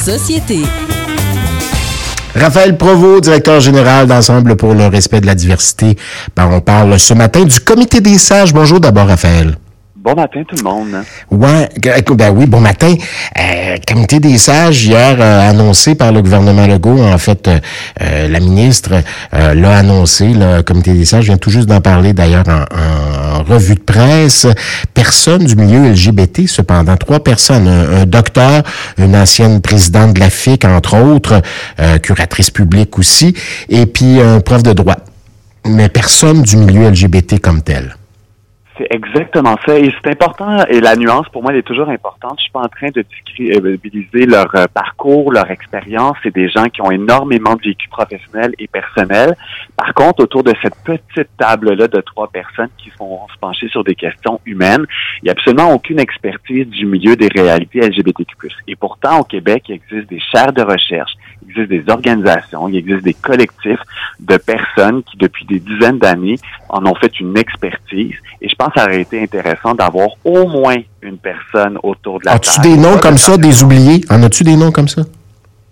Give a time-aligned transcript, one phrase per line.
[0.00, 0.62] société.
[2.34, 5.96] Raphaël Provost, directeur général d'Ensemble pour le respect de la diversité.
[6.34, 8.54] Ben, on parle ce matin du Comité des sages.
[8.54, 9.56] Bonjour d'abord, Raphaël.
[10.02, 11.04] Bon matin tout le monde.
[11.30, 11.68] Ouais,
[12.14, 12.94] ben oui, bon matin.
[13.38, 18.40] Euh, comité des sages hier euh, annoncé par le gouvernement Legault, en fait, euh, la
[18.40, 20.32] ministre l'a annoncé.
[20.32, 22.64] Le comité des sages vient tout juste d'en parler d'ailleurs en,
[23.42, 24.46] revue de presse.
[24.94, 28.62] Personne du milieu LGBT, cependant, trois personnes, un, docteur,
[28.98, 31.42] une ancienne présidente de la FIC, entre autres,
[32.02, 33.34] curatrice publique aussi,
[33.68, 34.96] et puis un prof de droit.
[35.66, 37.96] Mais personne du milieu LGBT comme tel.
[38.80, 39.78] C'est exactement ça.
[39.78, 42.36] Et c'est important, et la nuance, pour moi, elle est toujours importante.
[42.38, 46.16] Je suis pas en train de discrédibiliser leur euh, parcours, leur expérience.
[46.22, 49.36] C'est des gens qui ont énormément de vécu professionnel et personnel.
[49.76, 53.84] Par contre, autour de cette petite table-là de trois personnes qui vont se pencher sur
[53.84, 54.86] des questions humaines,
[55.20, 58.48] il n'y a absolument aucune expertise du milieu des réalités LGBTQ+.
[58.66, 62.76] Et pourtant, au Québec, il existe des chaires de recherche, il existe des organisations, il
[62.76, 63.80] existe des collectifs
[64.20, 66.36] de personnes qui, depuis des dizaines d'années,
[66.70, 68.14] en ont fait une expertise.
[68.40, 72.38] Et je pense ça aurait été intéressant d'avoir au moins une personne autour de la
[72.38, 72.46] table.
[72.46, 74.00] As-tu des noms comme ça, des oubliés?
[74.10, 75.02] En as-tu des noms comme ça?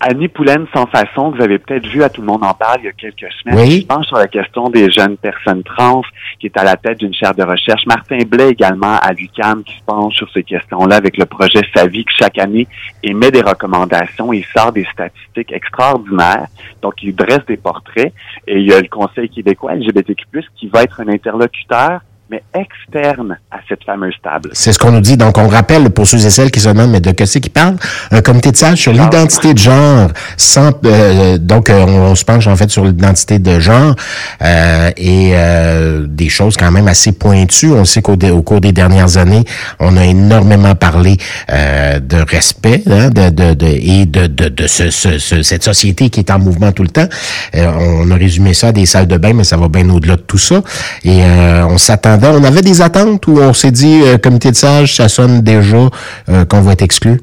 [0.00, 2.84] Annie Poulaine sans façon, vous avez peut-être vu à tout le monde en parle il
[2.84, 3.58] y a quelques semaines.
[3.58, 3.80] Oui.
[3.80, 6.02] Je pense sur la question des jeunes personnes trans
[6.38, 7.84] qui est à la tête d'une chaire de recherche.
[7.84, 12.04] Martin Blais également à l'UQAM qui se penche sur ces questions-là avec le projet Savi
[12.04, 12.68] qui chaque année
[13.02, 16.46] émet des recommandations et sort des statistiques extraordinaires.
[16.80, 18.12] Donc il dresse des portraits
[18.46, 23.38] et il y a le Conseil québécois LGBTQ+, qui va être un interlocuteur mais externe
[23.50, 24.50] à cette fameuse table.
[24.52, 25.16] C'est ce qu'on nous dit.
[25.16, 27.50] Donc, on rappelle pour ceux et celles qui se demandent, mais de que c'est qui
[27.50, 27.76] parle?
[28.10, 30.10] Un comité de sages sur l'identité de genre.
[30.36, 33.94] Sans, euh, donc, euh, on, se penche en fait sur l'identité de genre
[34.42, 37.72] euh, et euh, des choses quand même assez pointues.
[37.72, 39.44] On sait qu'au au cours des dernières années,
[39.80, 41.16] on a énormément parlé
[41.48, 46.20] de respect hein, de, de, de, et de, de, de ce, ce, cette société qui
[46.20, 47.08] est en mouvement tout le temps.
[47.54, 50.22] on a résumé ça à des salles de bain, mais ça va bien au-delà de
[50.22, 50.62] tout ça.
[51.04, 54.94] Et on s'attend on avait des attentes où on s'est dit, euh, comité de sages,
[54.94, 55.88] ça sonne déjà
[56.28, 57.20] euh, qu'on va être exclu?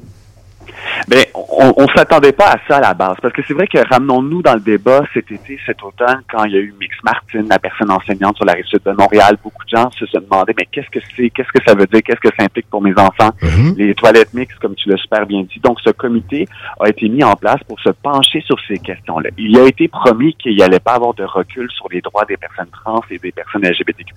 [1.07, 3.77] Ben, on, on s'attendait pas à ça à la base, parce que c'est vrai que
[3.77, 6.73] ramenons-nous dans le débat cet été, cet automne, quand il y a eu
[7.05, 10.05] Mix Martin, la personne enseignante sur la rive sud de Montréal, beaucoup de gens se,
[10.17, 12.81] demandaient, mais qu'est-ce que c'est, qu'est-ce que ça veut dire, qu'est-ce que ça implique pour
[12.81, 13.77] mes enfants, mm-hmm.
[13.77, 15.59] les toilettes mixtes, comme tu l'as super bien dit.
[15.59, 16.47] Donc, ce comité
[16.79, 19.29] a été mis en place pour se pencher sur ces questions-là.
[19.37, 22.37] Il a été promis qu'il n'y allait pas avoir de recul sur les droits des
[22.37, 24.13] personnes trans et des personnes LGBTQ+,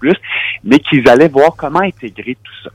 [0.65, 2.71] mais qu'ils allaient voir comment intégrer tout ça.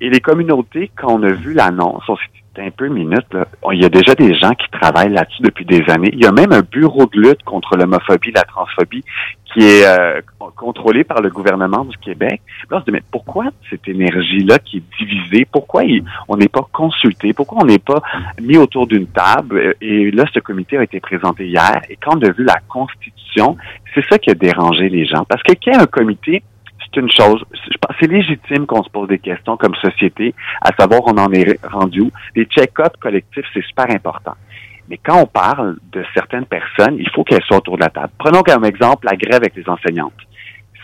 [0.00, 3.26] Et les communautés, quand on a vu l'annonce, on s'est un peu minute.
[3.72, 6.10] Il y a déjà des gens qui travaillent là-dessus depuis des années.
[6.12, 9.04] Il y a même un bureau de lutte contre l'homophobie, la transphobie,
[9.44, 10.20] qui est euh,
[10.56, 12.42] contrôlé par le gouvernement du Québec.
[12.70, 15.46] Là, on se dit, pourquoi cette énergie-là qui est divisée?
[15.50, 15.82] Pourquoi
[16.28, 17.32] on n'est pas consulté?
[17.32, 18.02] Pourquoi on n'est pas
[18.40, 19.74] mis autour d'une table?
[19.80, 21.80] Et là, ce comité a été présenté hier.
[21.88, 23.56] Et quand on a vu la Constitution,
[23.94, 25.24] c'est ça qui a dérangé les gens.
[25.28, 26.42] Parce que qu'il y ait un comité
[26.94, 27.44] c'est une chose.
[28.00, 32.02] C'est légitime qu'on se pose des questions comme société, à savoir on en est rendu
[32.02, 32.10] où.
[32.34, 34.34] Les check-ups collectifs, c'est super important.
[34.88, 38.10] Mais quand on parle de certaines personnes, il faut qu'elles soient autour de la table.
[38.18, 40.12] Prenons comme exemple la grève avec les enseignantes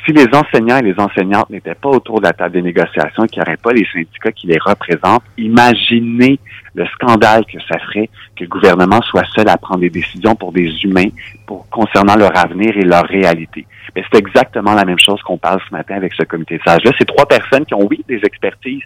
[0.05, 3.43] si les enseignants et les enseignantes n'étaient pas autour de la table des négociations, qu'il
[3.43, 6.39] n'y aurait pas les syndicats qui les représentent, imaginez
[6.75, 10.53] le scandale que ça ferait que le gouvernement soit seul à prendre des décisions pour
[10.53, 11.09] des humains
[11.47, 13.67] pour concernant leur avenir et leur réalité.
[13.95, 16.93] Mais c'est exactement la même chose qu'on parle ce matin avec ce comité de sages-là.
[16.99, 18.83] C'est trois personnes qui ont, oui, des expertises,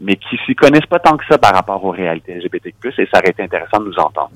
[0.00, 3.18] mais qui s'y connaissent pas tant que ça par rapport aux réalités LGBTQ+, et ça
[3.18, 4.30] aurait été intéressant de nous entendre.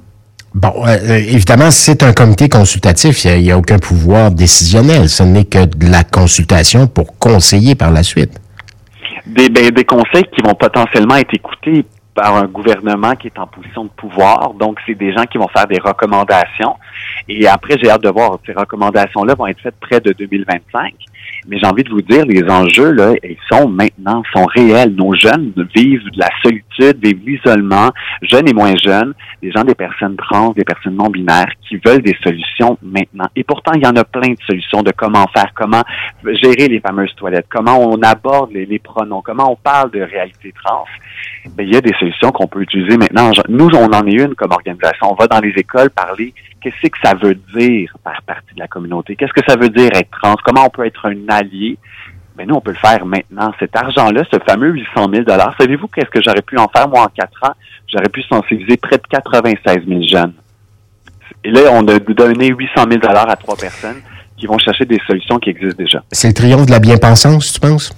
[0.55, 3.25] Bon, euh, évidemment, c'est un comité consultatif.
[3.25, 5.09] Il n'y a, aucun pouvoir décisionnel.
[5.09, 8.39] Ce n'est que de la consultation pour conseiller par la suite.
[9.27, 13.47] Des, ben, des conseils qui vont potentiellement être écoutés par un gouvernement qui est en
[13.47, 14.53] position de pouvoir.
[14.55, 16.77] Donc, c'est des gens qui vont faire des recommandations.
[17.29, 18.39] Et après, j'ai hâte de voir.
[18.45, 20.95] Ces recommandations-là vont être faites près de 2025.
[21.49, 24.95] Mais j'ai envie de vous dire, les enjeux, là, ils sont maintenant, sont réels.
[24.95, 27.91] Nos jeunes vivent de la solitude, vivent l'isolement,
[28.23, 29.13] jeunes et moins jeunes,
[29.43, 33.27] des gens, des personnes trans, des personnes non binaires qui veulent des solutions maintenant.
[33.35, 35.83] Et pourtant, il y en a plein de solutions de comment faire, comment
[36.25, 40.85] gérer les fameuses toilettes, comment on aborde les, pronoms, comment on parle de réalité trans.
[41.57, 43.31] Ben, il y a des solutions qu'on peut utiliser maintenant.
[43.49, 45.11] Nous, on en est une comme organisation.
[45.11, 48.69] On va dans les écoles parler qu'est-ce que ça veut dire faire partie de la
[48.69, 49.17] communauté?
[49.17, 50.37] Qu'est-ce que ça veut dire être trans?
[50.45, 51.79] Comment on peut être un allié?
[52.37, 53.53] Mais nous, on peut le faire maintenant.
[53.59, 55.25] Cet argent-là, ce fameux 800 000
[55.59, 57.55] savez-vous qu'est-ce que j'aurais pu en faire, moi, en quatre ans?
[57.93, 60.33] J'aurais pu sensibiliser près de 96 000 jeunes.
[61.45, 64.01] Et là, on a donné 800 000 à trois personnes
[64.37, 66.03] qui vont chercher des solutions qui existent déjà.
[66.11, 67.93] C'est le triomphe de la bien-pensance, tu penses?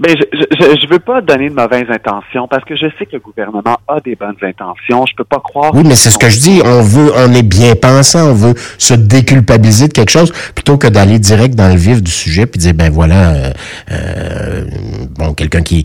[0.00, 3.12] Ben, je, je, je veux pas donner de mauvaises intentions parce que je sais que
[3.12, 5.04] le gouvernement a des bonnes intentions.
[5.06, 5.74] Je peux pas croire.
[5.74, 6.62] Oui, mais c'est ce que je dis.
[6.64, 8.30] On veut, on est bien pensant.
[8.30, 12.10] On veut se déculpabiliser de quelque chose plutôt que d'aller direct dans le vif du
[12.10, 13.52] sujet puis dire ben voilà, euh,
[13.90, 14.64] euh
[15.18, 15.84] bon quelqu'un qui,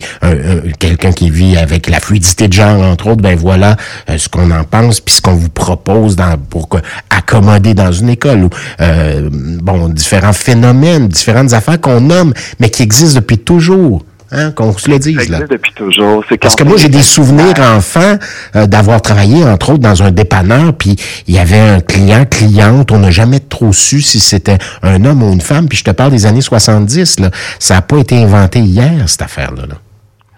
[0.78, 3.76] quelqu'un qui vit avec la fluidité de genre entre autres, ben voilà
[4.08, 6.70] euh, ce qu'on en pense puis ce qu'on vous propose dans pour
[7.10, 12.82] accommoder dans une école ou euh, bon différents phénomènes, différentes affaires qu'on nomme mais qui
[12.82, 14.05] existent depuis toujours.
[14.32, 15.28] Hein, qu'on se le dise.
[15.28, 16.24] Ça depuis toujours.
[16.40, 18.16] Parce que moi, j'ai des souvenirs enfants
[18.56, 20.96] euh, d'avoir travaillé, entre autres, dans un dépanneur, puis
[21.28, 25.22] il y avait un client, cliente, on n'a jamais trop su si c'était un homme
[25.22, 27.30] ou une femme, puis je te parle des années 70, là.
[27.60, 29.62] Ça n'a pas été inventé hier, cette affaire-là.
[29.66, 29.74] Là.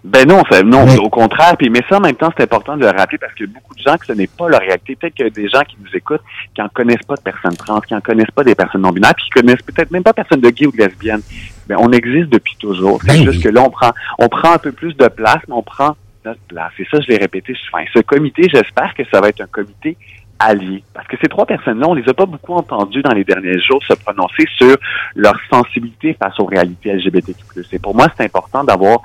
[0.04, 1.56] Ben non, non, au contraire.
[1.58, 3.80] Puis, mais ça, en même temps, c'est important de le rappeler parce que beaucoup de
[3.80, 4.96] gens que ce n'est pas leur réalité.
[4.96, 6.22] Peut-être qu'il y a des gens qui nous écoutent
[6.54, 9.14] qui en connaissent pas de personnes trans, qui en connaissent pas des personnes non binaires,
[9.14, 11.20] puis qui connaissent peut-être même pas personne de gay ou de lesbienne.
[11.68, 13.00] Ben, on existe depuis toujours.
[13.02, 15.54] C'est ben juste que là, on prend, on prend un peu plus de place, mais
[15.54, 16.72] on prend notre place.
[16.78, 17.84] Et ça, je l'ai répété souvent.
[17.94, 19.96] ce comité, j'espère que ça va être un comité
[20.38, 20.82] alliés.
[20.94, 23.82] Parce que ces trois personnes-là, on les a pas beaucoup entendues dans les derniers jours
[23.84, 24.76] se prononcer sur
[25.16, 27.42] leur sensibilité face aux réalités LGBTQ+.
[27.72, 29.00] Et pour moi, c'est important d'avoir,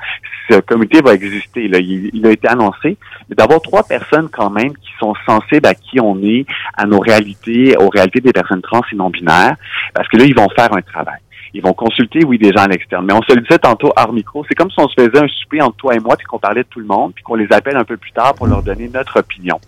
[0.50, 2.98] ce comité va exister, là, il, a été annoncé,
[3.30, 6.46] mais d'avoir trois personnes quand même qui sont sensibles à qui on est,
[6.76, 9.56] à nos réalités, aux réalités des personnes trans et non-binaires,
[9.94, 11.20] parce que là, ils vont faire un travail.
[11.54, 13.06] Ils vont consulter, oui, des gens à l'externe.
[13.06, 15.28] Mais on se le disait tantôt hors micro, c'est comme si on se faisait un
[15.28, 17.48] souper entre toi et moi, puis qu'on parlait de tout le monde, puis qu'on les
[17.52, 19.60] appelle un peu plus tard pour leur donner notre opinion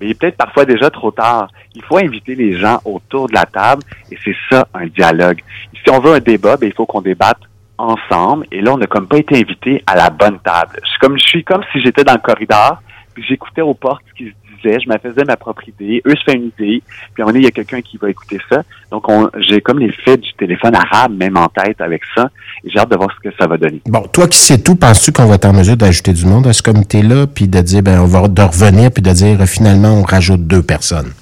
[0.00, 1.48] mais il est peut-être parfois déjà trop tard.
[1.74, 5.42] Il faut inviter les gens autour de la table et c'est ça un dialogue.
[5.72, 7.40] Si on veut un débat, ben, il faut qu'on débatte
[7.76, 10.78] ensemble et là on n'a comme pas été invité à la bonne table.
[10.82, 12.80] Je suis comme je suis comme si j'étais dans le corridor
[13.14, 16.24] puis j'écoutais aux portes ce qui se je me faisais ma propre idée, eux se
[16.24, 16.82] font une idée,
[17.12, 18.62] puis à un moment donné, il y a quelqu'un qui va écouter ça.
[18.90, 19.04] Donc,
[19.38, 22.30] j'ai comme l'effet du téléphone arabe même en tête avec ça,
[22.64, 23.80] et j'ai hâte de voir ce que ça va donner.
[23.86, 26.52] Bon, toi qui sais tout, penses-tu qu'on va être en mesure d'ajouter du monde à
[26.52, 30.02] ce comité-là, puis de dire, ben, on va de revenir, puis de dire, finalement, on
[30.02, 31.12] rajoute deux personnes?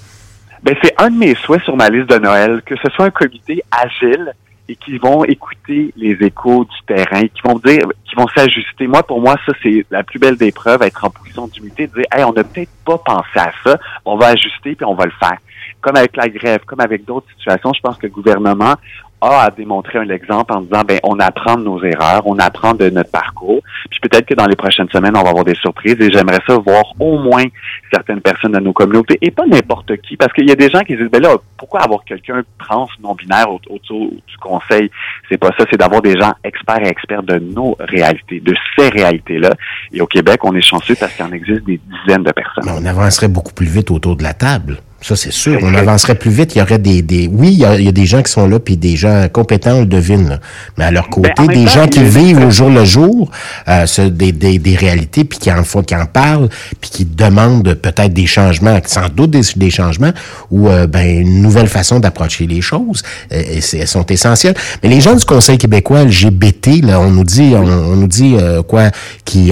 [0.63, 3.11] Ben, c'est un de mes souhaits sur ma liste de Noël, que ce soit un
[3.11, 4.33] comité agile,
[4.69, 8.87] et qui vont écouter les échos du terrain, qui vont dire, qui vont s'ajuster.
[8.87, 11.93] Moi, pour moi, ça, c'est la plus belle des preuves, être en position d'humilité, de
[11.93, 15.05] dire, hey, on n'a peut-être pas pensé à ça, on va ajuster puis on va
[15.05, 15.37] le faire.
[15.81, 18.75] Comme avec la grève, comme avec d'autres situations, je pense que le gouvernement
[19.23, 22.73] a à démontrer un exemple en disant ben on apprend de nos erreurs, on apprend
[22.73, 23.61] de notre parcours.
[23.89, 26.57] Puis peut-être que dans les prochaines semaines, on va avoir des surprises et j'aimerais ça
[26.57, 27.45] voir au moins
[27.91, 30.81] certaines personnes de nos communautés et pas n'importe qui parce qu'il y a des gens
[30.81, 34.89] qui disent ben là pourquoi avoir quelqu'un trans non binaire autour du conseil?
[35.29, 38.89] C'est pas ça, c'est d'avoir des gens experts et experts de nos réalités, de ces
[38.89, 39.51] réalités-là.
[39.91, 42.65] Et au Québec, on est chanceux parce qu'il en existe des dizaines de personnes.
[42.67, 44.77] on avancerait beaucoup plus vite autour de la table.
[45.03, 45.59] Ça, c'est sûr.
[45.61, 46.55] On avancerait plus vite.
[46.55, 48.77] Il y aurait des, des oui, il y, a, des gens qui sont là, puis
[48.77, 50.39] des gens compétents, on le devine.
[50.77, 53.29] Mais à leur côté, ben, des gens qui vivent au jour le jour,
[53.67, 56.47] euh, des, des, des, réalités, puis qui en font, qui en parlent,
[56.79, 60.13] puis qui demandent peut-être des changements, sans doute des, des changements,
[60.51, 63.03] ou euh, ben une nouvelle façon d'approcher les choses.
[63.29, 64.55] Et elles sont essentielles.
[64.83, 68.63] Mais les gens du Conseil québécois LGBT, là, on nous dit, on, nous dit euh,
[68.63, 68.89] quoi,
[69.25, 69.51] qui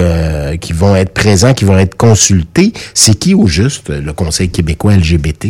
[0.62, 2.72] qui vont être présents, qui vont être consultés.
[2.94, 5.41] C'est qui au juste le Conseil québécois LGBT?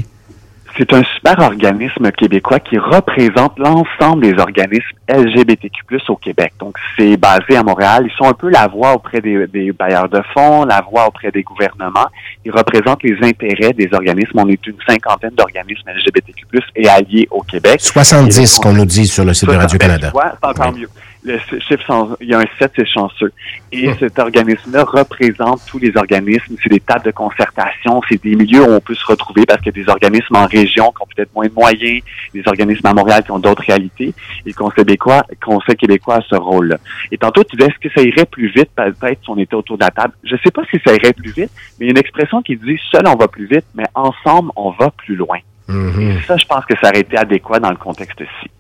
[0.77, 6.55] C'est un super organisme québécois qui représente l'ensemble des organismes LGBTQ+ au Québec.
[6.59, 8.09] Donc, c'est basé à Montréal.
[8.11, 11.43] Ils sont un peu la voix auprès des, bailleurs de fonds, la voix auprès des
[11.43, 12.09] gouvernements.
[12.45, 14.39] Ils représentent les intérêts des organismes.
[14.39, 16.47] On est une cinquantaine d'organismes LGBTQ+
[16.77, 17.81] et alliés au Québec.
[17.81, 20.13] 70, qu'on nous dit sur le site de Radio-Canada.
[20.13, 20.89] C'est encore mieux
[21.25, 23.33] le chiffre, il y a un 7, c'est chanceux.
[23.71, 23.97] Et hmm.
[24.01, 26.57] cet organisme-là représente tous les organismes.
[26.63, 29.77] C'est des tables de concertation, c'est des milieux où on peut se retrouver parce qu'il
[29.77, 32.03] y a des organismes en région qui ont peut-être moins de moyens,
[32.35, 34.15] des organismes à Montréal qui ont d'autres réalités.
[34.45, 36.77] Et le Conseil québécois, Conseil québécois a ce rôle-là.
[37.11, 39.79] Et tantôt, tu disais, est-ce que ça irait plus vite peut-être si on était autour
[39.79, 40.15] de la table?
[40.25, 42.57] Je sais pas si ça irait plus vite, mais il y a une expression qui
[42.57, 45.39] dit, seul on va plus vite, mais ensemble on va plus loin.
[45.69, 46.19] Mm-hmm.
[46.19, 48.51] Et ça, je pense que ça aurait été adéquat dans le contexte-ci.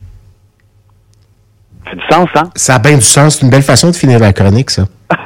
[1.84, 2.50] Ça fait du sens, hein?
[2.54, 3.36] Ça a bien du sens.
[3.36, 4.84] C'est une belle façon de finir la chronique, ça.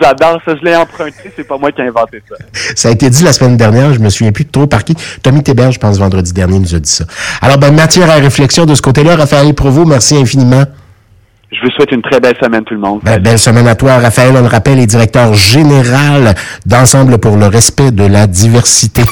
[0.00, 0.54] J'adore ça.
[0.56, 1.32] Je l'ai emprunté.
[1.34, 2.36] C'est pas moi qui ai inventé ça.
[2.74, 3.92] Ça a été dit la semaine dernière.
[3.92, 4.94] Je me souviens plus trop par qui?
[5.22, 7.04] Tommy Théberge, je pense, vendredi dernier, nous a dit ça.
[7.40, 9.16] Alors, ben, matière à réflexion de ce côté-là.
[9.16, 10.64] Raphaël Provo, merci infiniment.
[11.52, 13.00] Je vous souhaite une très belle semaine, tout le monde.
[13.02, 14.32] Ben, belle semaine à toi, Raphaël.
[14.36, 16.34] On le rappelle, est directeur général
[16.64, 19.02] d'Ensemble pour le respect de la diversité.